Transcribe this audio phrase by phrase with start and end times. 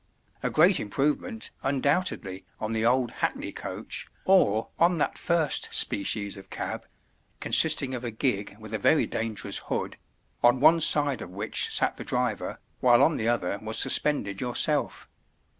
[0.41, 6.49] A great improvement, undoubtedly, on the old Hackney coach, or on that first species of
[6.49, 12.03] cab—consisting of a gig with a very dangerous hood—on one side of which sat the
[12.03, 15.07] driver, while on the other was suspended yourself.